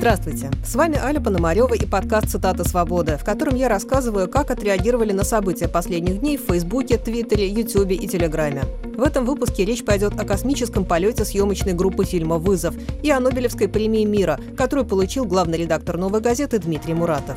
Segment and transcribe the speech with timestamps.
[0.00, 5.12] Здравствуйте, с вами Аля Пономарева и подкаст «Цитата свободы», в котором я рассказываю, как отреагировали
[5.12, 8.62] на события последних дней в Фейсбуке, Твиттере, Ютубе и Телеграме.
[8.96, 13.68] В этом выпуске речь пойдет о космическом полете съемочной группы фильма «Вызов» и о Нобелевской
[13.68, 17.36] премии мира, которую получил главный редактор «Новой газеты» Дмитрий Муратов.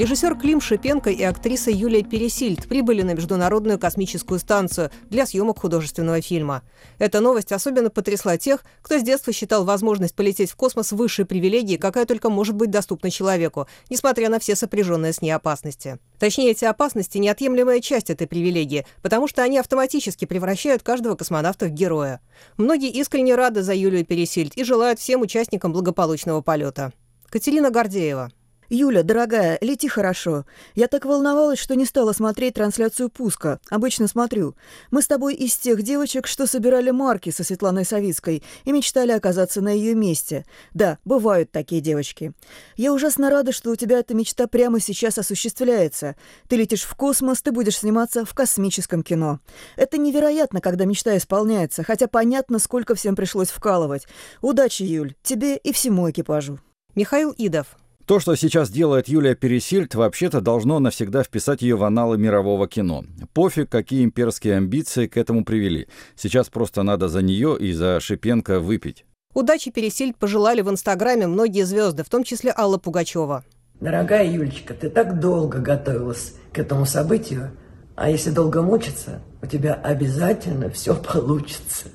[0.00, 6.22] Режиссер Клим Шипенко и актриса Юлия Пересильд прибыли на Международную космическую станцию для съемок художественного
[6.22, 6.62] фильма.
[6.98, 11.76] Эта новость особенно потрясла тех, кто с детства считал возможность полететь в космос высшей привилегией,
[11.76, 15.98] какая только может быть доступна человеку, несмотря на все сопряженные с ней опасности.
[16.18, 21.72] Точнее, эти опасности– неотъемлемая часть этой привилегии, потому что они автоматически превращают каждого космонавта в
[21.72, 22.22] героя.
[22.56, 26.94] Многие искренне рады за Юлию Пересильд и желают всем участникам благополучного полета.
[27.28, 28.32] Катерина Гордеева.
[28.72, 30.46] «Юля, дорогая, лети хорошо.
[30.76, 33.58] Я так волновалась, что не стала смотреть трансляцию пуска.
[33.68, 34.54] Обычно смотрю.
[34.92, 39.60] Мы с тобой из тех девочек, что собирали марки со Светланой Савицкой и мечтали оказаться
[39.60, 40.46] на ее месте.
[40.72, 42.32] Да, бывают такие девочки.
[42.76, 46.14] Я ужасно рада, что у тебя эта мечта прямо сейчас осуществляется.
[46.48, 49.40] Ты летишь в космос, ты будешь сниматься в космическом кино.
[49.74, 54.06] Это невероятно, когда мечта исполняется, хотя понятно, сколько всем пришлось вкалывать.
[54.42, 56.60] Удачи, Юль, тебе и всему экипажу».
[56.94, 57.76] Михаил Идов.
[58.10, 63.04] То, что сейчас делает Юлия Пересильд, вообще-то должно навсегда вписать ее в аналы мирового кино.
[63.34, 65.86] Пофиг, какие имперские амбиции к этому привели.
[66.16, 69.04] Сейчас просто надо за нее и за Шипенко выпить.
[69.32, 73.44] Удачи Пересильд пожелали в Инстаграме многие звезды, в том числе Алла Пугачева.
[73.78, 77.52] Дорогая Юлечка, ты так долго готовилась к этому событию,
[77.94, 81.86] а если долго мучиться, у тебя обязательно все получится.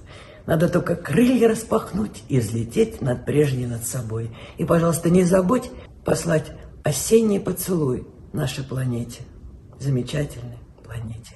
[0.45, 4.29] Надо только крылья распахнуть и взлететь над прежней над собой.
[4.57, 5.71] И, пожалуйста, не забудь
[6.05, 6.51] послать
[6.83, 9.23] осенний поцелуй нашей планете,
[9.79, 11.35] замечательной планете.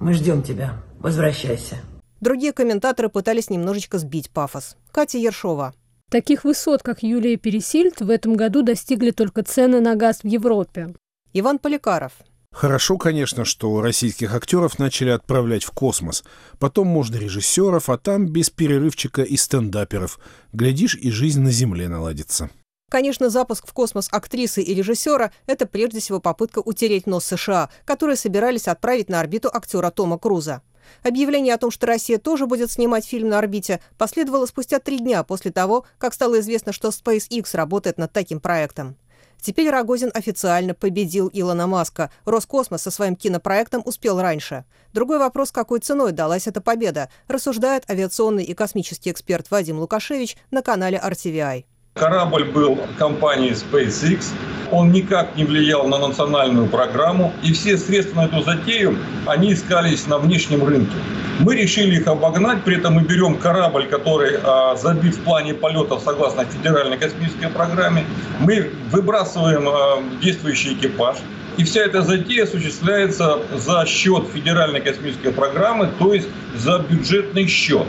[0.00, 0.82] Мы ждем тебя.
[0.98, 1.76] Возвращайся.
[2.20, 4.76] Другие комментаторы пытались немножечко сбить пафос.
[4.90, 5.72] Катя Ершова.
[6.10, 10.94] Таких высот, как Юлия Пересильд, в этом году достигли только цены на газ в Европе.
[11.32, 12.12] Иван Поликаров.
[12.52, 16.24] Хорошо, конечно, что российских актеров начали отправлять в космос.
[16.58, 20.18] Потом можно режиссеров, а там без перерывчика и стендаперов.
[20.52, 22.50] Глядишь, и жизнь на Земле наладится.
[22.90, 28.16] Конечно, запуск в космос актрисы и режиссера– это прежде всего попытка утереть нос США, которые
[28.16, 30.60] собирались отправить на орбиту актера Тома Круза.
[31.04, 35.22] Объявление о том, что Россия тоже будет снимать фильм на орбите, последовало спустя три дня
[35.22, 38.96] после того, как стало известно, что SpaceX работает над таким проектом.
[39.40, 42.10] Теперь Рогозин официально победил Илона Маска.
[42.24, 44.64] Роскосмос со своим кинопроектом успел раньше.
[44.92, 50.62] Другой вопрос, какой ценой далась эта победа, рассуждает авиационный и космический эксперт Вадим Лукашевич на
[50.62, 51.66] канале RTVI.
[51.94, 54.26] Корабль был компании SpaceX,
[54.70, 58.96] он никак не влиял на национальную программу, и все средства на эту затею,
[59.26, 60.94] они искались на внешнем рынке.
[61.40, 66.02] Мы решили их обогнать, при этом мы берем корабль, который а, забит в плане полетов
[66.04, 68.04] согласно федеральной космической программе,
[68.38, 71.16] мы выбрасываем а, действующий экипаж,
[71.56, 77.86] и вся эта затея осуществляется за счет федеральной космической программы, то есть за бюджетный счет.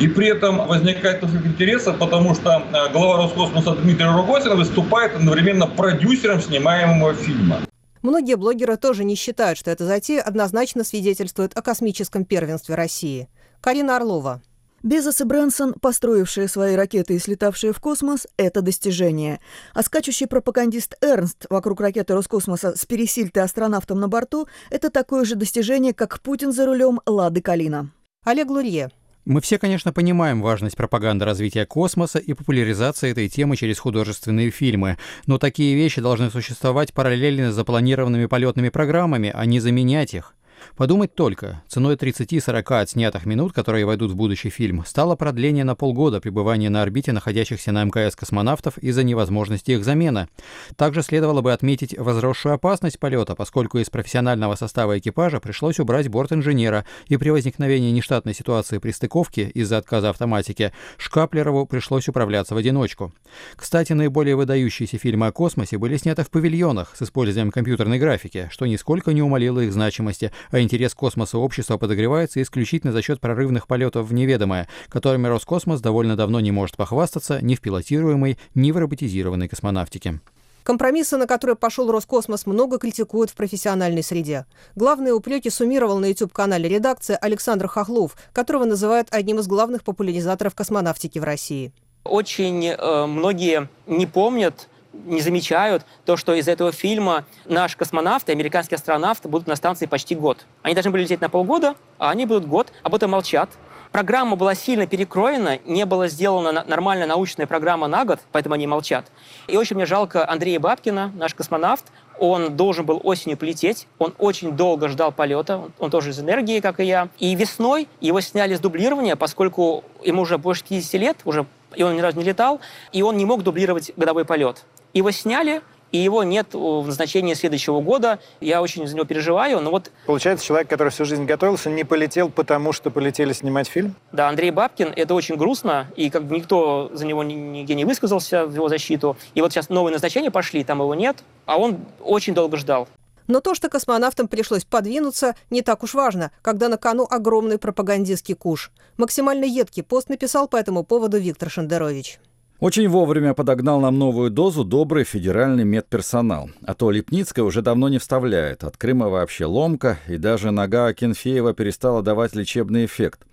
[0.00, 5.66] И при этом возникает конфликт интересов, потому что э, глава Роскосмоса Дмитрий Рогозин выступает одновременно
[5.66, 7.60] продюсером снимаемого фильма.
[8.02, 13.28] Многие блогеры тоже не считают, что эта затея однозначно свидетельствует о космическом первенстве России.
[13.60, 14.42] Карина Орлова.
[14.82, 19.38] Безос и Брэнсон, построившие свои ракеты и слетавшие в космос, это достижение.
[19.74, 25.36] А скачущий пропагандист Эрнст вокруг ракеты Роскосмоса с пересильтой астронавтом на борту– это такое же
[25.36, 27.90] достижение, как Путин за рулем Лады Калина.
[28.24, 28.90] Олег Лурье.
[29.24, 34.98] Мы все, конечно, понимаем важность пропаганды развития космоса и популяризации этой темы через художественные фильмы,
[35.26, 40.34] но такие вещи должны существовать параллельно с запланированными полетными программами, а не заменять их.
[40.76, 46.20] Подумать только, ценой 30-40 отснятых минут, которые войдут в будущий фильм, стало продление на полгода
[46.20, 50.28] пребывания на орбите находящихся на МКС космонавтов из-за невозможности их замены.
[50.76, 56.84] Также следовало бы отметить возросшую опасность полета, поскольку из профессионального состава экипажа пришлось убрать борт-инженера,
[57.06, 63.12] и при возникновении нештатной ситуации при стыковке из-за отказа автоматики Шкаплерову пришлось управляться в одиночку.
[63.56, 68.66] Кстати, наиболее выдающиеся фильмы о космосе были сняты в павильонах с использованием компьютерной графики, что
[68.66, 74.06] нисколько не умалило их значимости, а интерес космоса общества подогревается исключительно за счет прорывных полетов
[74.06, 79.48] в неведомое, которыми Роскосмос довольно давно не может похвастаться ни в пилотируемой, ни в роботизированной
[79.48, 80.20] космонавтике.
[80.62, 84.46] Компромиссы, на которые пошел Роскосмос, много критикуют в профессиональной среде.
[84.76, 91.18] Главные упреки суммировал на YouTube-канале редакция Александр Хохлов, которого называют одним из главных популяризаторов космонавтики
[91.18, 91.72] в России.
[92.04, 98.32] Очень э, многие не помнят не замечают то, что из этого фильма наш космонавт и
[98.32, 100.44] американский астронавт будут на станции почти год.
[100.62, 103.50] Они должны были лететь на полгода, а они будут год, об этом молчат.
[103.92, 109.04] Программа была сильно перекроена, не была сделана нормальная научная программа на год, поэтому они молчат.
[109.48, 111.84] И очень мне жалко Андрея Бабкина, наш космонавт.
[112.18, 116.80] Он должен был осенью полететь, он очень долго ждал полета, он тоже из энергии, как
[116.80, 117.08] и я.
[117.18, 121.44] И весной его сняли с дублирования, поскольку ему уже больше 50 лет, уже
[121.74, 122.60] и он ни разу не летал,
[122.92, 124.64] и он не мог дублировать годовой полет.
[124.92, 125.62] Его сняли,
[125.92, 128.18] и его нет в назначении следующего года.
[128.40, 129.90] Я очень за него переживаю, но вот...
[130.06, 133.94] Получается, человек, который всю жизнь готовился, не полетел, потому что полетели снимать фильм?
[134.10, 138.46] Да, Андрей Бабкин, это очень грустно, и как бы никто за него нигде не высказался
[138.46, 139.16] в его защиту.
[139.34, 142.88] И вот сейчас новые назначения пошли, там его нет, а он очень долго ждал.
[143.28, 148.34] Но то, что космонавтам пришлось подвинуться, не так уж важно, когда на кону огромный пропагандистский
[148.34, 148.72] куш.
[148.96, 152.18] Максимально едкий пост написал по этому поводу Виктор Шендерович.
[152.62, 156.48] Очень вовремя подогнал нам новую дозу добрый федеральный медперсонал.
[156.64, 158.62] А то Липницкая уже давно не вставляет.
[158.62, 163.26] От Крыма вообще ломка, и даже нога Акинфеева перестала давать лечебный эффект.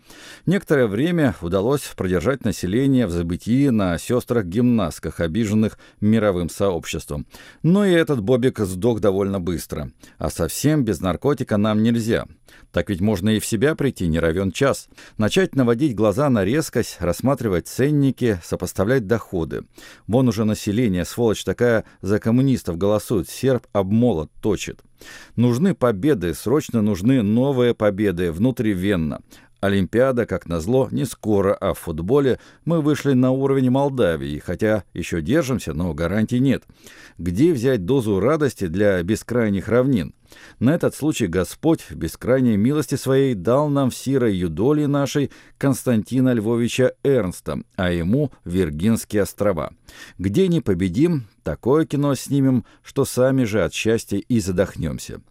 [0.47, 7.27] Некоторое время удалось продержать население в забытии на сестрах-гимнастках, обиженных мировым сообществом.
[7.61, 9.91] Но и этот Бобик сдох довольно быстро.
[10.17, 12.25] А совсем без наркотика нам нельзя.
[12.71, 14.89] Так ведь можно и в себя прийти, не равен час.
[15.17, 19.18] Начать наводить глаза на резкость, рассматривать ценники, сопоставлять доходы.
[20.07, 24.81] Вон уже население, сволочь такая, за коммунистов голосует, серб об молот точит.
[25.35, 29.21] Нужны победы, срочно нужны новые победы внутривенно.
[29.61, 35.21] Олимпиада, как назло, не скоро, а в футболе мы вышли на уровень Молдавии, хотя еще
[35.21, 36.63] держимся, но гарантий нет.
[37.17, 40.13] Где взять дозу радости для бескрайних равнин?
[40.59, 46.33] На этот случай Господь в бескрайней милости своей дал нам в сирой юдоли нашей Константина
[46.33, 49.73] Львовича Эрнста, а ему Виргинские острова.
[50.17, 55.21] Где не победим, такое кино снимем, что сами же от счастья и задохнемся.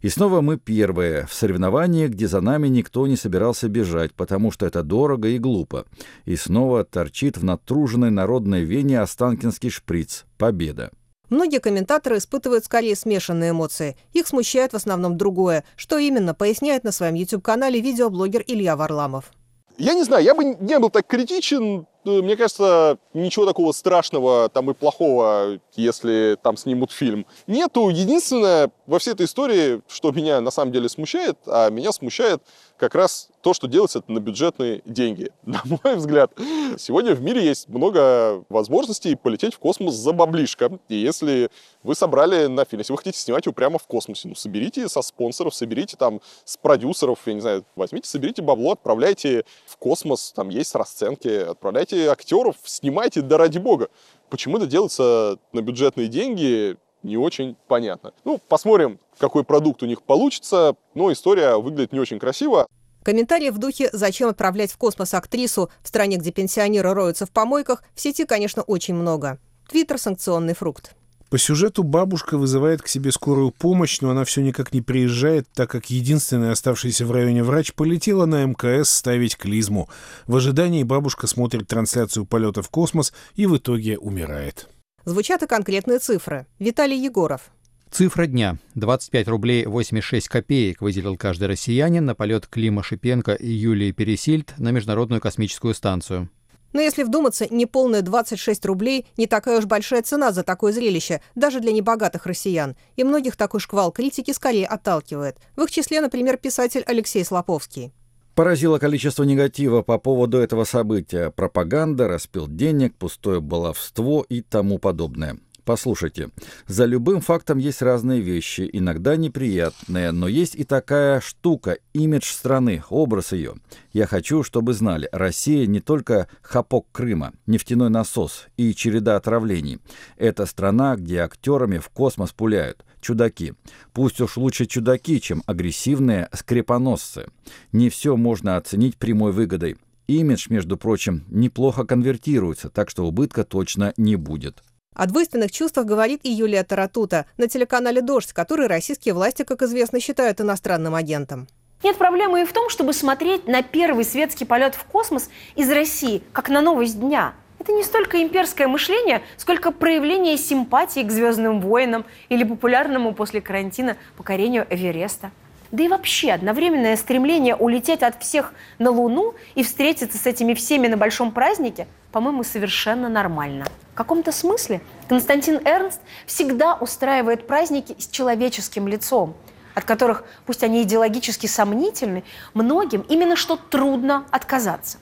[0.00, 4.66] И снова мы первые в соревновании, где за нами никто не собирался бежать, потому что
[4.66, 5.86] это дорого и глупо.
[6.24, 10.24] И снова торчит в натруженной народной вене Останкинский шприц.
[10.38, 10.90] Победа.
[11.30, 13.96] Многие комментаторы испытывают скорее смешанные эмоции.
[14.12, 15.64] Их смущает в основном другое.
[15.76, 19.32] Что именно, поясняет на своем YouTube-канале видеоблогер Илья Варламов.
[19.78, 21.86] Я не знаю, я бы не был так критичен.
[22.04, 27.88] Э, мне кажется, ничего такого страшного там и плохого, если там снимут фильм, нету.
[27.88, 32.42] Единственное во всей этой истории, что меня на самом деле смущает, а меня смущает
[32.76, 35.30] как раз то, что делается на бюджетные деньги.
[35.44, 36.32] На мой взгляд,
[36.78, 40.78] сегодня в мире есть много возможностей полететь в космос за баблишко.
[40.88, 41.50] И если
[41.82, 45.02] вы собрали на фильм, если вы хотите снимать его прямо в космосе, ну, соберите со
[45.02, 50.48] спонсоров, соберите там с продюсеров, я не знаю, возьмите, соберите бабло, отправляйте в космос, там
[50.48, 53.88] есть расценки, отправляйте актеров, снимайте, да ради бога.
[54.30, 58.12] Почему это делается на бюджетные деньги, не очень понятно.
[58.24, 62.66] Ну, посмотрим, какой продукт у них получится, но история выглядит не очень красиво.
[63.04, 67.84] Комментарии в духе «Зачем отправлять в космос актрису в стране, где пенсионеры роются в помойках»
[67.94, 69.38] в сети, конечно, очень много.
[69.68, 70.94] Твиттер– санкционный фрукт.
[71.34, 75.68] По сюжету бабушка вызывает к себе скорую помощь, но она все никак не приезжает, так
[75.68, 79.88] как единственный оставшийся в районе врач полетела на МКС ставить клизму.
[80.28, 84.68] В ожидании бабушка смотрит трансляцию полета в космос и в итоге умирает.
[85.06, 86.46] Звучат и конкретные цифры.
[86.60, 87.50] Виталий Егоров.
[87.90, 88.58] Цифра дня.
[88.76, 94.70] 25 рублей 86 копеек выделил каждый россиянин на полет Клима Шипенко и Юлии Пересильд на
[94.70, 96.28] Международную космическую станцию.
[96.74, 101.60] Но если вдуматься, неполные 26 рублей– не такая уж большая цена за такое зрелище, даже
[101.60, 102.76] для небогатых россиян.
[102.96, 105.38] И многих такой шквал критики скорее отталкивает.
[105.56, 107.92] В их числе, например, писатель Алексей Слоповский.
[108.34, 111.30] Поразило количество негатива по поводу этого события.
[111.30, 115.38] Пропаганда, распил денег, пустое баловство и тому подобное.
[115.64, 116.28] Послушайте,
[116.66, 122.82] за любым фактом есть разные вещи, иногда неприятные, но есть и такая штука, имидж страны,
[122.90, 123.54] образ ее.
[123.94, 129.78] Я хочу, чтобы знали, Россия не только хапок Крыма, нефтяной насос и череда отравлений.
[130.18, 132.84] Это страна, где актерами в космос пуляют.
[133.00, 133.54] Чудаки.
[133.94, 137.26] Пусть уж лучше чудаки, чем агрессивные скрепоносцы.
[137.72, 139.76] Не все можно оценить прямой выгодой.
[140.06, 144.62] Имидж, между прочим, неплохо конвертируется, так что убытка точно не будет.
[144.94, 149.98] О двойственных чувствах говорит и Юлия Таратута на телеканале «Дождь», который российские власти, как известно,
[149.98, 151.48] считают иностранным агентом.
[151.82, 156.22] Нет проблемы и в том, чтобы смотреть на первый светский полет в космос из России,
[156.32, 157.34] как на новость дня.
[157.58, 163.96] Это не столько имперское мышление, сколько проявление симпатии к «Звездным войнам» или популярному после карантина
[164.16, 165.32] покорению Эвереста.
[165.74, 170.86] Да и вообще одновременное стремление улететь от всех на Луну и встретиться с этими всеми
[170.86, 173.64] на большом празднике, по-моему, совершенно нормально.
[173.92, 179.34] В каком-то смысле Константин Эрнст всегда устраивает праздники с человеческим лицом,
[179.74, 182.22] от которых, пусть они идеологически сомнительны,
[182.54, 184.98] многим именно что трудно отказаться.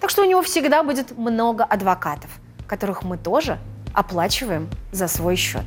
[0.00, 2.30] Так что у него всегда будет много адвокатов,
[2.66, 3.56] которых мы тоже
[3.94, 5.64] оплачиваем за свой счет.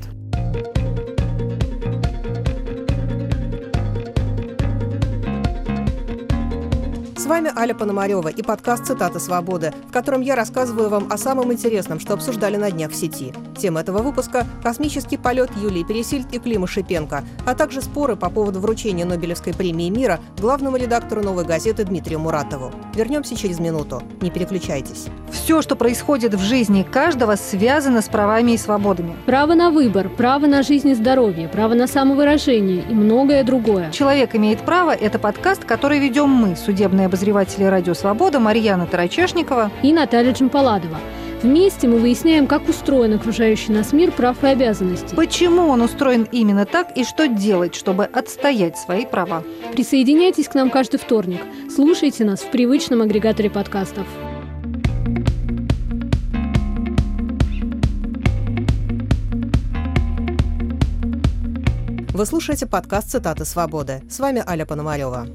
[7.23, 11.53] С вами Аля Пономарева и подкаст «Цитата свободы», в котором я рассказываю вам о самом
[11.53, 13.31] интересном, что обсуждали на днях в сети.
[13.57, 18.59] Тема этого выпуска– космический полет Юлии Пересильд и Клима Шипенко, а также споры по поводу
[18.59, 22.73] вручения Нобелевской премии мира главному редактору «Новой газеты» Дмитрию Муратову.
[22.93, 24.03] Вернемся через минуту.
[24.19, 25.05] Не переключайтесь.
[25.31, 29.15] Все, что происходит в жизни каждого, связано с правами и свободами.
[29.25, 33.91] Право на выбор, право на жизнь и здоровье, право на самовыражение и многое другое.
[33.91, 39.93] «Человек имеет право»– это подкаст, который ведем мы, судебные обозреватели «Радио Свобода» Марьяна Тарачешникова и
[39.93, 40.97] Наталья Джампаладова.
[41.43, 45.15] Вместе мы выясняем, как устроен окружающий нас мир прав и обязанностей.
[45.15, 49.43] Почему он устроен именно так и что делать, чтобы отстоять свои права.
[49.73, 51.41] Присоединяйтесь к нам каждый вторник.
[51.69, 54.07] Слушайте нас в привычном агрегаторе подкастов.
[62.11, 64.01] Вы слушаете подкаст «Цитаты свободы».
[64.09, 65.27] С вами Аля Пономарева.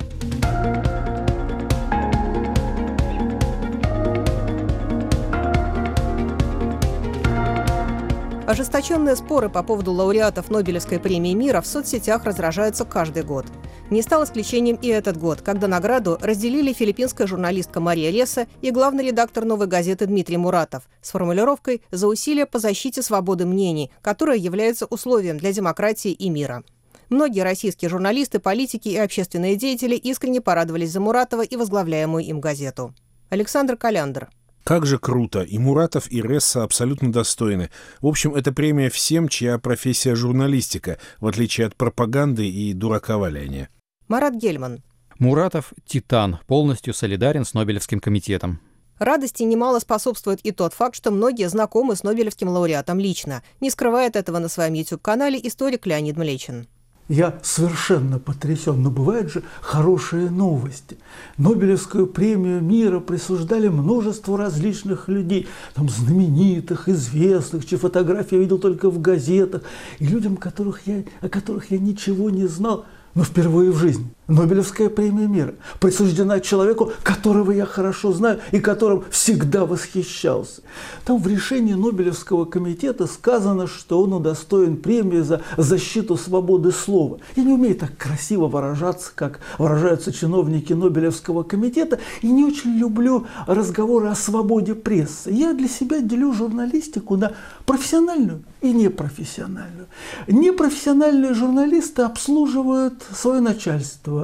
[8.48, 13.44] Ожесточенные споры по поводу лауреатов Нобелевской премии мира в соцсетях разражаются каждый год.
[13.90, 19.08] Не стал исключением и этот год, когда награду разделили филиппинская журналистка Мария Леса и главный
[19.08, 24.86] редактор «Новой газеты» Дмитрий Муратов с формулировкой «за усилия по защите свободы мнений», которая является
[24.86, 26.64] условием для демократии и мира.
[27.10, 32.94] Многие российские журналисты, политики и общественные деятели искренне порадовались за Муратова и возглавляемую им газету.
[33.28, 34.30] Александр Каляндр.
[34.68, 35.40] Как же круто!
[35.40, 37.70] И Муратов, и Ресса абсолютно достойны.
[38.02, 43.70] В общем, это премия всем, чья профессия журналистика, в отличие от пропаганды и дураковаляния.
[44.08, 44.82] Марат Гельман.
[45.18, 48.60] Муратов– титан, полностью солидарен с Нобелевским комитетом.
[48.98, 53.42] Радости немало способствует и тот факт, что многие знакомы с Нобелевским лауреатом лично.
[53.60, 56.68] Не скрывает этого на своем YouTube-канале историк Леонид Млечин.
[57.08, 60.98] Я совершенно потрясен, но бывают же хорошие новости.
[61.38, 68.90] Нобелевскую премию мира присуждали множеству различных людей, там знаменитых, известных, чьи фотографии я видел только
[68.90, 69.62] в газетах,
[69.98, 72.84] и людям, которых я, о которых я ничего не знал,
[73.14, 74.10] но впервые в жизни.
[74.28, 80.60] Нобелевская премия мира присуждена человеку, которого я хорошо знаю и которым всегда восхищался.
[81.06, 87.18] Там в решении Нобелевского комитета сказано, что он удостоен премии за защиту свободы слова.
[87.36, 93.26] Я не умею так красиво выражаться, как выражаются чиновники Нобелевского комитета, и не очень люблю
[93.46, 95.30] разговоры о свободе прессы.
[95.30, 97.32] Я для себя делю журналистику на
[97.64, 99.86] профессиональную и непрофессиональную.
[100.26, 104.17] Непрофессиональные журналисты обслуживают свое начальство,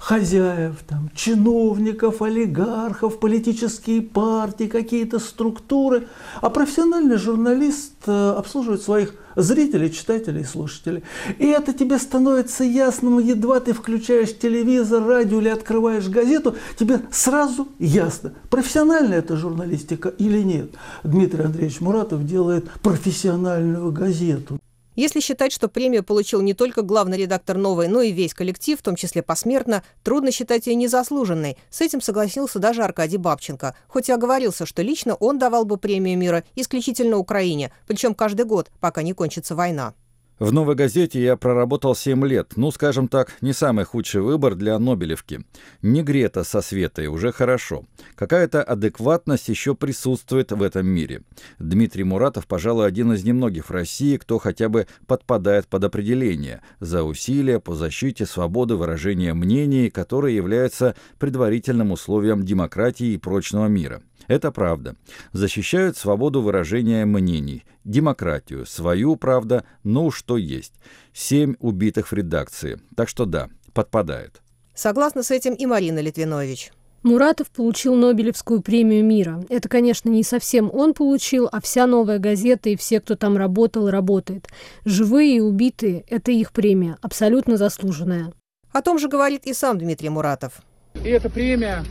[0.00, 6.08] хозяев, там, чиновников, олигархов, политические партии, какие-то структуры.
[6.40, 11.04] А профессиональный журналист э, обслуживает своих зрителей, читателей, слушателей.
[11.38, 17.68] И это тебе становится ясным, едва ты включаешь телевизор, радио или открываешь газету, тебе сразу
[17.78, 20.70] ясно, профессиональная это журналистика или нет.
[21.04, 24.58] Дмитрий Андреевич Муратов делает профессиональную газету.
[25.00, 28.82] Если считать, что премию получил не только главный редактор «Новой», но и весь коллектив, в
[28.82, 31.56] том числе посмертно, трудно считать ее незаслуженной.
[31.70, 33.74] С этим согласился даже Аркадий Бабченко.
[33.88, 38.70] Хоть и оговорился, что лично он давал бы премию мира исключительно Украине, причем каждый год,
[38.78, 39.94] пока не кончится война.
[40.40, 42.54] В «Новой газете» я проработал 7 лет.
[42.56, 45.44] Ну, скажем так, не самый худший выбор для Нобелевки.
[45.82, 47.84] Не Грета со Светой, уже хорошо.
[48.14, 51.24] Какая-то адекватность еще присутствует в этом мире.
[51.58, 57.02] Дмитрий Муратов, пожалуй, один из немногих в России, кто хотя бы подпадает под определение за
[57.02, 64.00] усилия по защите свободы выражения мнений, которое является предварительным условием демократии и прочного мира.
[64.30, 64.94] Это правда.
[65.32, 70.74] Защищают свободу выражения мнений, демократию, свою, правда, ну что есть.
[71.12, 72.78] Семь убитых в редакции.
[72.94, 74.40] Так что да, подпадает.
[74.72, 76.70] Согласна с этим и Марина Литвинович.
[77.02, 79.44] Муратов получил Нобелевскую премию мира.
[79.48, 83.90] Это, конечно, не совсем он получил, а вся новая газета и все, кто там работал,
[83.90, 84.46] работает.
[84.84, 88.32] Живые и убитые– это их премия, абсолютно заслуженная.
[88.70, 90.62] О том же говорит и сам Дмитрий Муратов.
[91.02, 91.84] И эта премия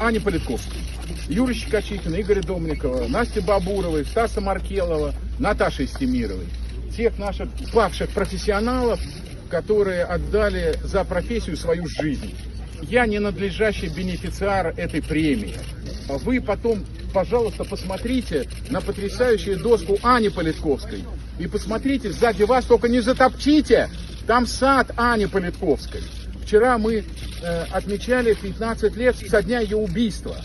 [0.00, 0.91] Ани Политковской.
[1.28, 6.46] Юры Щекочикина, Игоря Домникова, Насти Бабуровой, Стаса Маркелова, Наташи Стемировой.
[6.96, 9.00] Тех наших павших профессионалов,
[9.50, 12.34] которые отдали за профессию свою жизнь.
[12.82, 15.56] Я не надлежащий бенефициар этой премии.
[16.08, 21.04] Вы потом, пожалуйста, посмотрите на потрясающую доску Ани Политковской.
[21.38, 23.88] И посмотрите, сзади вас только не затопчите.
[24.26, 26.02] Там сад Ани Политковской.
[26.44, 27.04] Вчера мы
[27.42, 30.36] э, отмечали 15 лет со дня ее убийства.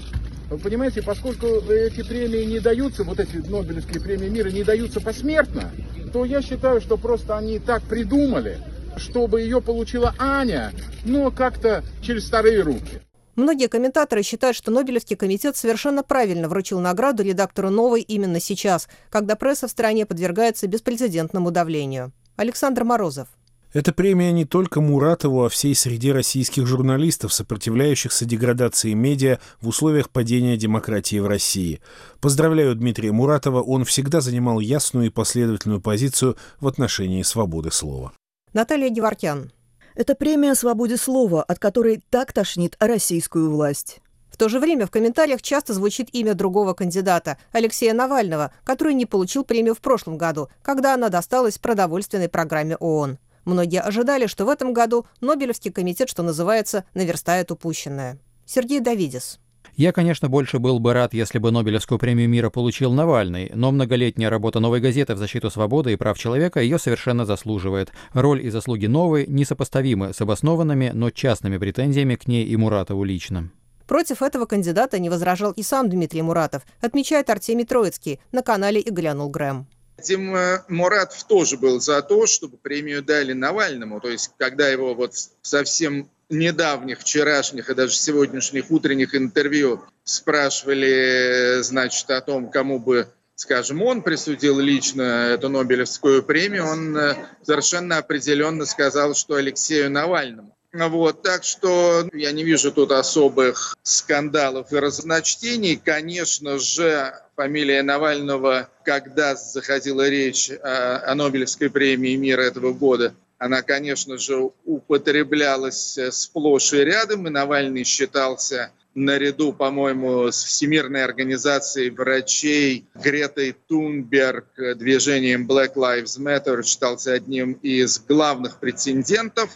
[0.50, 5.72] Вы понимаете, поскольку эти премии не даются, вот эти Нобелевские премии мира не даются посмертно,
[6.13, 8.60] то я считаю, что просто они так придумали,
[8.96, 10.72] чтобы ее получила Аня,
[11.04, 13.01] но как-то через старые руки.
[13.36, 19.36] Многие комментаторы считают, что Нобелевский комитет совершенно правильно вручил награду редактору «Новой» именно сейчас, когда
[19.36, 22.13] пресса в стране подвергается беспрецедентному давлению.
[22.36, 23.27] Александр Морозов.
[23.74, 30.09] Эта премия не только Муратову, а всей среде российских журналистов, сопротивляющихся деградации медиа в условиях
[30.09, 31.81] падения демократии в России.
[32.21, 38.13] Поздравляю Дмитрия Муратова, он всегда занимал ясную и последовательную позицию в отношении свободы слова.
[38.53, 39.51] Наталья Геворкян.
[39.95, 44.00] Это премия о свободе слова, от которой так тошнит российскую власть.
[44.29, 49.05] В то же время в комментариях часто звучит имя другого кандидата, Алексея Навального, который не
[49.05, 53.17] получил премию в прошлом году, когда она досталась продовольственной программе ООН.
[53.48, 58.20] Многие ожидали, что в этом году Нобелевский комитет, что называется, наверстает упущенное.
[58.46, 59.39] Сергей Давидис.
[59.77, 64.30] Я, конечно, больше был бы рад, если бы Нобелевскую премию мира получил Навальный, но многолетняя
[64.30, 67.94] работа «Новой газеты» в защиту свободы и прав человека ее совершенно заслуживает.
[68.12, 73.50] Роль и заслуги «Новой» несопоставимы с обоснованными, но частными претензиями к ней и Муратову лично.
[73.88, 78.89] Против этого кандидата не возражал и сам Дмитрий Муратов, отмечает Артемий Троицкий на канале «И
[78.89, 79.68] глянул Грэм».
[80.01, 80.36] Тим
[80.68, 84.00] Муратов тоже был за то, чтобы премию дали Навальному.
[84.00, 92.10] То есть, когда его вот совсем недавних, вчерашних и даже сегодняшних утренних интервью спрашивали, значит,
[92.10, 98.66] о том, кому бы, скажем, он присудил лично эту Нобелевскую премию, он э, совершенно определенно
[98.66, 100.57] сказал, что Алексею Навальному.
[100.86, 105.75] Вот, так что я не вижу тут особых скандалов и разночтений.
[105.75, 113.62] Конечно же, фамилия Навального, когда заходила речь о, о Нобелевской премии мира этого года, она,
[113.62, 121.91] конечно же, употреблялась э, сплошь и рядом, и Навальный считался наряду, по-моему, с Всемирной организацией
[121.91, 129.52] врачей, Гретой Тунберг, движением Black Lives Matter, считался одним из главных претендентов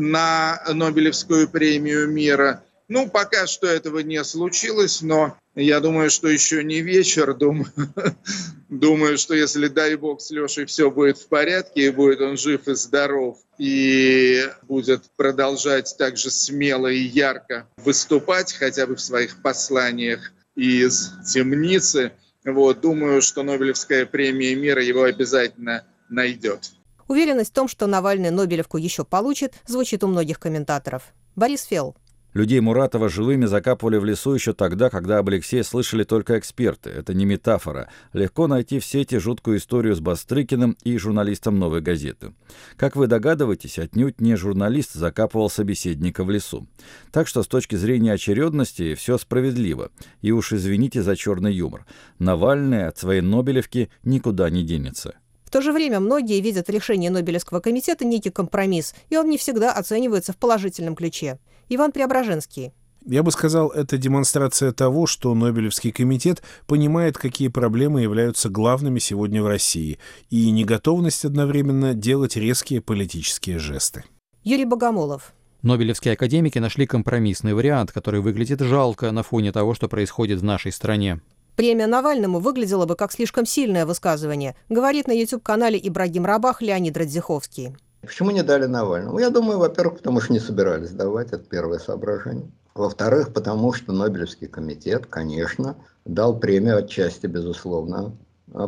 [0.00, 6.64] на Нобелевскую премию мира– ну, пока что этого не случилось, но я думаю, что еще
[6.64, 7.34] не вечер.
[7.34, 7.70] Думаю,
[8.68, 12.66] думаю, что если, дай бог, с Лешей все будет в порядке, и будет он жив
[12.66, 19.40] и здоров, и будет продолжать так же смело и ярко выступать, хотя бы в своих
[19.40, 22.10] посланиях из темницы,
[22.44, 26.72] вот, думаю, что Нобелевская премия мира его обязательно найдет.
[27.10, 31.12] Уверенность в том, что Навальный Нобелевку еще получит, звучит у многих комментаторов.
[31.34, 31.96] Борис Фелл.
[32.34, 36.90] Людей Муратова живыми закапывали в лесу еще тогда, когда об Алексее слышали только эксперты.
[36.90, 37.88] Это не метафора.
[38.12, 42.32] Легко найти в сети жуткую историю с Бастрыкиным и журналистом «Новой газеты».
[42.76, 46.68] Как вы догадываетесь, отнюдь не журналист закапывал собеседника в лесу.
[47.10, 49.90] Так что с точки зрения очередности все справедливо.
[50.20, 51.86] И уж извините за черный юмор.
[52.20, 55.16] Навальный от своей Нобелевки никуда не денется.
[55.50, 59.36] В то же время многие видят в решении Нобелевского комитета некий компромисс, и он не
[59.36, 61.40] всегда оценивается в положительном ключе.
[61.68, 62.70] Иван Преображенский.
[63.04, 69.42] Я бы сказал, это демонстрация того, что Нобелевский комитет понимает, какие проблемы являются главными сегодня
[69.42, 74.04] в России, и неготовность одновременно делать резкие политические жесты.
[74.44, 75.32] Юрий Богомолов.
[75.62, 80.70] Нобелевские академики нашли компромиссный вариант, который выглядит жалко на фоне того, что происходит в нашей
[80.70, 81.20] стране.
[81.60, 87.76] Премия Навальному выглядела бы как слишком сильное высказывание, говорит на YouTube-канале Ибрагим Рабах Леонид Радзиховский.
[88.00, 89.18] Почему не дали Навальному?
[89.18, 92.50] Я думаю, во-первых, потому что не собирались давать, это первое соображение.
[92.74, 98.16] Во-вторых, потому что Нобелевский комитет, конечно, дал премию отчасти, безусловно,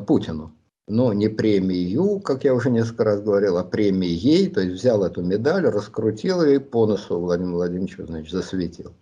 [0.07, 0.53] Путину.
[0.87, 5.23] Но не премию, как я уже несколько раз говорил, а премией, то есть взял эту
[5.23, 8.93] медаль, раскрутил и по носу Владимиру Владимировичу, значит, засветил.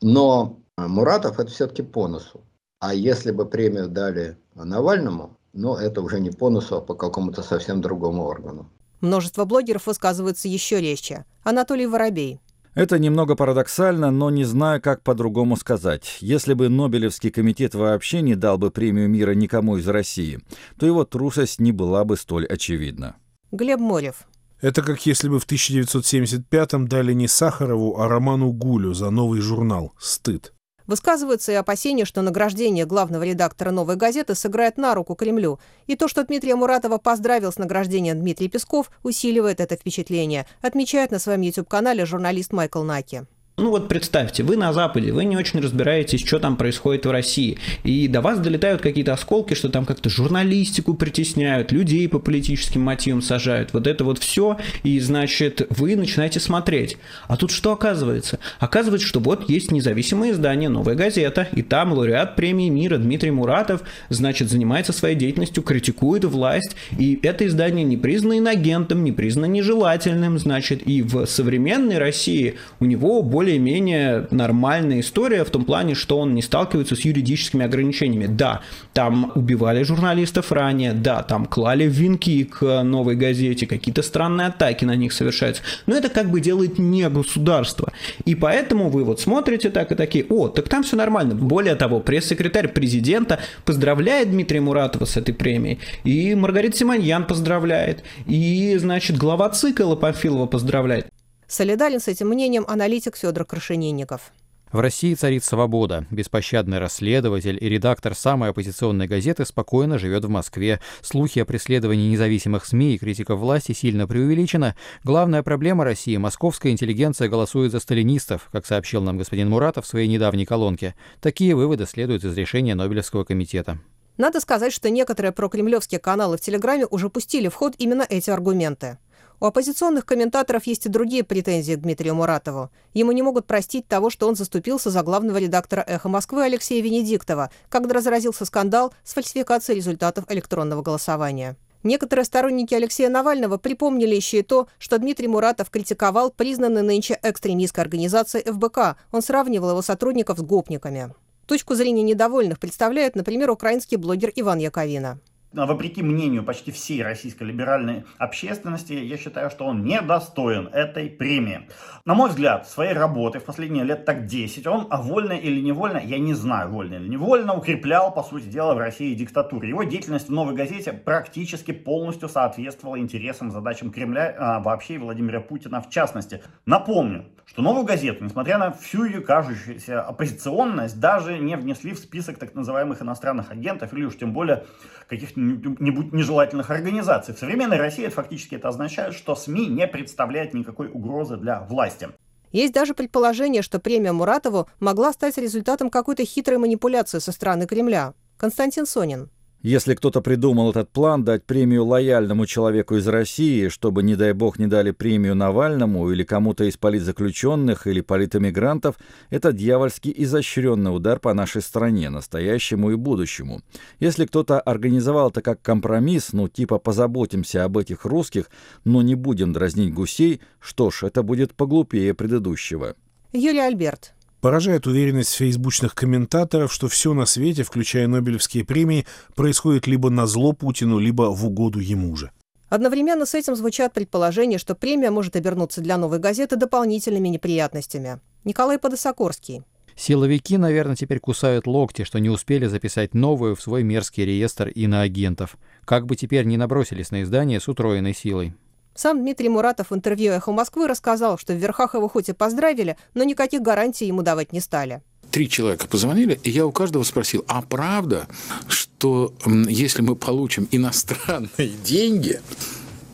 [0.00, 2.40] Но Муратов это все-таки по носу.
[2.86, 7.42] А если бы премию дали Навальному, ну, это уже не по носу, а по какому-то
[7.42, 8.68] совсем другому органу.
[9.00, 11.24] Множество блогеров высказываются еще резче.
[11.44, 12.42] Анатолий Воробей.
[12.74, 16.18] Это немного парадоксально, но не знаю, как по-другому сказать.
[16.20, 20.40] Если бы Нобелевский комитет вообще не дал бы премию мира никому из России,
[20.78, 23.16] то его трусость не была бы столь очевидна.
[23.50, 24.26] Глеб Морев.
[24.60, 29.94] Это как если бы в 1975-м дали не Сахарову, а Роману Гулю за новый журнал
[29.98, 30.53] «Стыд».
[30.86, 35.58] Высказываются и опасения, что награждение главного редактора «Новой газеты» сыграет на руку Кремлю.
[35.86, 41.18] И то, что Дмитрия Муратова поздравил с награждением Дмитрий Песков, усиливает это впечатление, отмечает на
[41.18, 43.26] своем YouTube-канале журналист Майкл Наки.
[43.56, 47.56] Ну вот представьте, вы на Западе, вы не очень разбираетесь, что там происходит в России,
[47.84, 53.22] и до вас долетают какие-то осколки, что там как-то журналистику притесняют, людей по политическим мотивам
[53.22, 56.96] сажают, вот это вот все, и значит вы начинаете смотреть.
[57.28, 58.40] А тут что оказывается?
[58.58, 63.82] Оказывается, что вот есть независимое издание «Новая газета», и там лауреат премии мира Дмитрий Муратов,
[64.08, 70.40] значит, занимается своей деятельностью, критикует власть, и это издание не признано инагентом, не признано нежелательным,
[70.40, 76.18] значит, и в современной России у него более более-менее нормальная история в том плане, что
[76.18, 78.24] он не сталкивается с юридическими ограничениями.
[78.26, 78.62] Да,
[78.94, 84.96] там убивали журналистов ранее, да, там клали венки к новой газете, какие-то странные атаки на
[84.96, 87.92] них совершаются, но это как бы делает не государство.
[88.24, 91.34] И поэтому вы вот смотрите так и такие, о, так там все нормально.
[91.34, 98.74] Более того, пресс-секретарь президента поздравляет Дмитрия Муратова с этой премией, и Маргарита Симоньян поздравляет, и,
[98.78, 101.08] значит, глава ЦИКа Памфилова поздравляет.
[101.54, 104.32] Солидарен с этим мнением аналитик Федор Крашенинников.
[104.72, 106.04] В России царит свобода.
[106.10, 110.80] Беспощадный расследователь и редактор самой оппозиционной газеты спокойно живет в Москве.
[111.00, 114.74] Слухи о преследовании независимых СМИ и критиков власти сильно преувеличены.
[115.04, 120.08] Главная проблема России– московская интеллигенция голосует за сталинистов, как сообщил нам господин Муратов в своей
[120.08, 120.96] недавней колонке.
[121.20, 123.78] Такие выводы следуют из решения Нобелевского комитета.
[124.16, 128.98] Надо сказать, что некоторые прокремлевские каналы в Телеграме уже пустили в ход именно эти аргументы.
[129.40, 132.70] У оппозиционных комментаторов есть и другие претензии к Дмитрию Муратову.
[132.92, 137.50] Ему не могут простить того, что он заступился за главного редактора «Эхо Москвы» Алексея Венедиктова,
[137.68, 141.56] когда разразился скандал с фальсификацией результатов электронного голосования.
[141.82, 147.84] Некоторые сторонники Алексея Навального припомнили еще и то, что Дмитрий Муратов критиковал признанной нынче экстремистской
[147.84, 148.96] организацией ФБК.
[149.12, 151.12] Он сравнивал его сотрудников с гопниками.
[151.46, 155.20] Точку зрения недовольных представляет, например, украинский блогер Иван Яковина.
[155.56, 161.68] А вопреки мнению почти всей российской либеральной общественности, я считаю, что он недостоин этой премии.
[162.04, 166.18] На мой взгляд, своей работы в последние лет так 10 он, вольно или невольно, я
[166.18, 169.66] не знаю, вольно или невольно, укреплял, по сути дела, в России диктатуру.
[169.66, 175.40] Его деятельность в «Новой газете» практически полностью соответствовала интересам, задачам Кремля, а вообще и Владимира
[175.40, 176.42] Путина в частности.
[176.66, 182.38] Напомню, что «Новую газету», несмотря на всю ее кажущуюся оппозиционность, даже не внесли в список
[182.38, 184.64] так называемых иностранных агентов или уж тем более
[185.08, 187.34] каких-то нежелательных организаций.
[187.34, 192.08] В современной России фактически это означает, что СМИ не представляют никакой угрозы для власти.
[192.52, 198.14] Есть даже предположение, что премия Муратову могла стать результатом какой-то хитрой манипуляции со стороны Кремля.
[198.36, 199.30] Константин Сонин.
[199.64, 204.58] Если кто-то придумал этот план дать премию лояльному человеку из России, чтобы, не дай бог,
[204.58, 208.96] не дали премию Навальному или кому-то из политзаключенных или политэмигрантов,
[209.30, 213.62] это дьявольски изощренный удар по нашей стране, настоящему и будущему.
[214.00, 218.50] Если кто-то организовал это как компромисс, ну типа позаботимся об этих русских,
[218.84, 222.96] но не будем дразнить гусей, что ж, это будет поглупее предыдущего.
[223.32, 224.13] Юлия Альберт.
[224.44, 230.52] Поражает уверенность фейсбучных комментаторов, что все на свете, включая Нобелевские премии, происходит либо на зло
[230.52, 232.30] Путину, либо в угоду ему же.
[232.68, 238.20] Одновременно с этим звучат предположения, что премия может обернуться для новой газеты дополнительными неприятностями.
[238.44, 239.62] Николай Подосокорский.
[239.96, 245.56] Силовики, наверное, теперь кусают локти, что не успели записать новую в свой мерзкий реестр иноагентов.
[245.86, 248.52] Как бы теперь не набросились на издание с утроенной силой.
[248.94, 252.96] Сам Дмитрий Муратов в интервью «Эхо Москвы» рассказал, что в верхах его хоть и поздравили,
[253.14, 255.02] но никаких гарантий ему давать не стали.
[255.32, 258.28] Три человека позвонили, и я у каждого спросил, а правда,
[258.68, 259.34] что
[259.68, 262.40] если мы получим иностранные деньги,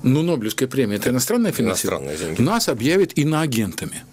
[0.02, 4.04] ну, Нобелевская премия– это иностранное финансирование, нас объявят иноагентами.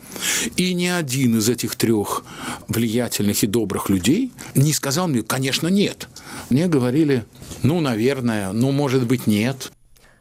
[0.55, 2.23] И ни один из этих трех
[2.69, 6.07] влиятельных и добрых людей не сказал мне, конечно, нет.
[6.49, 7.25] Мне говорили,
[7.61, 9.71] ну, наверное, ну, может быть, нет.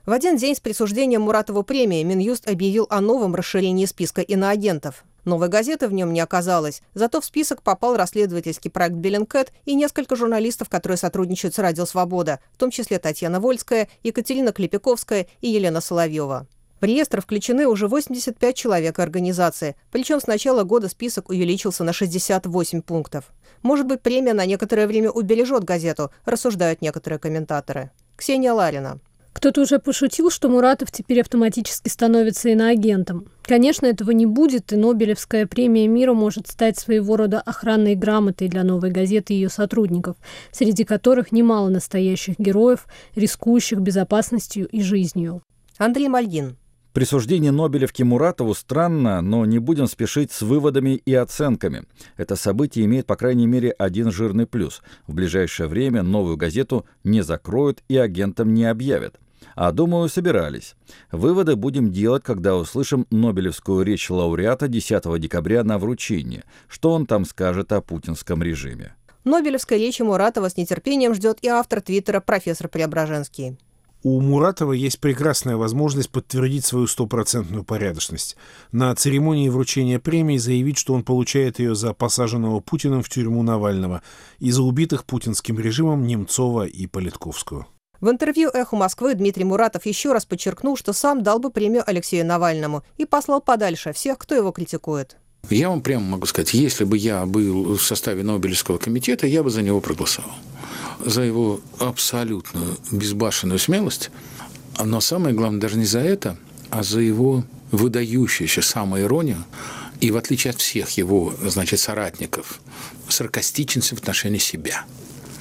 [0.06, 5.04] В один день с присуждением Муратову премии Минюст объявил о новом расширении списка иноагентов.
[5.24, 10.14] Новой газеты в нем не оказалось, зато в список попал расследовательский проект «Bellingcat» и несколько
[10.14, 15.80] журналистов, которые сотрудничают с «Радио Свобода», в том числе Татьяна Вольтская, Екатерина Клепиковская и Елена
[15.80, 16.46] Соловьева.
[16.80, 22.82] В реестр включены уже 85 человек организации, причем с начала года список увеличился на 68
[22.82, 23.24] пунктов.
[23.62, 27.90] Может быть, премия на некоторое время убережет газету, рассуждают некоторые комментаторы.
[28.16, 29.00] Ксения Ларина.
[29.36, 33.26] Кто-то уже пошутил, что Муратов теперь автоматически становится иноагентом.
[33.42, 38.64] Конечно, этого не будет, и Нобелевская премия мира может стать своего рода охранной грамотой для
[38.64, 40.16] новой газеты и ее сотрудников,
[40.52, 45.42] среди которых немало настоящих героев, рискующих безопасностью и жизнью.
[45.76, 46.56] Андрей Мальгин.
[46.94, 51.84] Присуждение Нобелевки Муратову странно, но не будем спешить с выводами и оценками.
[52.16, 54.80] Это событие имеет, по крайней мере, один жирный плюс.
[55.06, 59.20] В ближайшее время новую газету не закроют и агентам не объявят.
[59.54, 60.74] А думаю, собирались.
[61.12, 66.44] Выводы будем делать, когда услышим Нобелевскую речь лауреата 10 декабря на вручении.
[66.68, 68.94] Что он там скажет о путинском режиме.
[69.24, 73.58] Нобелевской речи Муратова с нетерпением ждет и автор твиттера профессор Преображенский.
[74.04, 78.36] У Муратова есть прекрасная возможность подтвердить свою стопроцентную порядочность.
[78.70, 84.02] На церемонии вручения премии заявить, что он получает ее за посаженного Путиным в тюрьму Навального
[84.38, 87.66] и за убитых путинским режимом Немцова и Политковскую.
[88.00, 92.26] В интервью «Эху Москвы» Дмитрий Муратов еще раз подчеркнул, что сам дал бы премию Алексею
[92.26, 95.16] Навальному и послал подальше всех, кто его критикует.
[95.48, 99.50] Я вам прямо могу сказать, если бы я был в составе Нобелевского комитета, я бы
[99.50, 100.32] за него проголосовал
[101.04, 104.10] за его абсолютную безбашенную смелость,
[104.82, 106.36] но самое главное даже не за это,
[106.70, 109.44] а за его выдающуюся самоиронию
[110.00, 112.60] и, в отличие от всех его, значит, соратников,
[113.08, 114.84] саркастичность в отношении себя.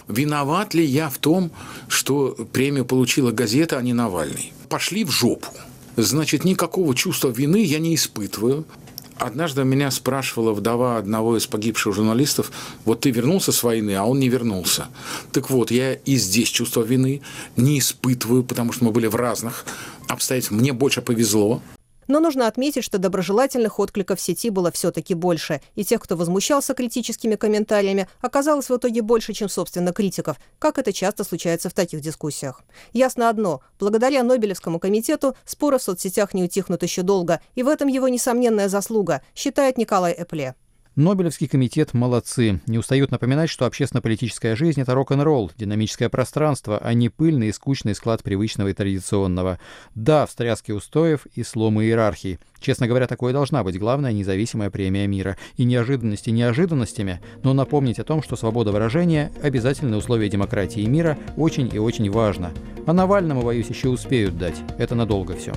[0.07, 1.51] Виноват ли я в том,
[1.87, 4.53] что премию получила газета, а не Навальный?
[4.69, 5.47] Пошли в жопу.
[5.97, 8.65] Значит, никакого чувства вины я не испытываю.
[9.17, 12.51] Однажды меня спрашивала вдова одного из погибших журналистов,
[12.83, 14.89] вот ты вернулся с войны, а он не вернулся.
[15.31, 17.21] Так вот, я и здесь чувство вины
[17.55, 19.65] не испытываю, потому что мы были в разных
[20.09, 20.59] обстоятельствах.
[20.59, 21.61] Мне больше повезло.
[22.07, 26.73] Но нужно отметить, что доброжелательных откликов в сети было все-таки больше, и тех, кто возмущался
[26.73, 32.01] критическими комментариями, оказалось в итоге больше, чем, собственно, критиков, как это часто случается в таких
[32.01, 32.61] дискуссиях.
[32.93, 37.87] Ясно одно, благодаря Нобелевскому комитету споры в соцсетях не утихнут еще долго, и в этом
[37.87, 40.55] его несомненная заслуга, считает Николай Эпле.
[40.95, 42.61] Нобелевский комитет молодцы.
[42.67, 47.93] Не устают напоминать, что общественно-политическая жизнь— это рок-н-ролл, динамическое пространство, а не пыльный и скучный
[47.95, 49.59] склад привычного и традиционного.
[49.93, 52.39] Да, встряски устоев и сломы иерархии.
[52.61, 55.35] Честно говоря, такое должна быть главная независимая премия мира.
[55.57, 61.17] И неожиданности неожиданностями, но напомнить о том, что свобода выражения— обязательное условие демократии и мира,
[61.35, 62.53] очень и очень важно.
[62.87, 64.55] А Навальному, боюсь, еще успеют дать.
[64.77, 65.51] Это надолго все.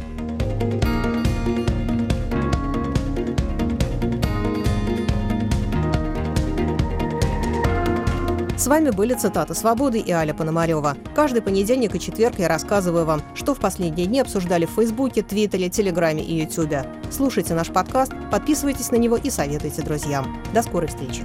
[8.69, 10.97] Вами были цитаты «Свободы» и Аля Пономарева.
[11.15, 15.69] Каждый понедельник и четверг я рассказываю вам, что в последние дни обсуждали в Фейсбуке, Твиттере,
[15.69, 16.85] Телеграме и Ютубе.
[17.11, 20.39] Слушайте наш подкаст, подписывайтесь на него и советуйте друзьям.
[20.53, 21.25] До скорой встречи.